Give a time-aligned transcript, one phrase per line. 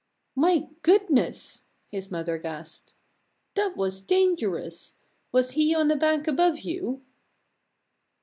[0.35, 2.95] "My goodness!" his mother gasped.
[3.53, 4.95] "That was dangerous.
[5.31, 7.03] Was he on a bank above you?"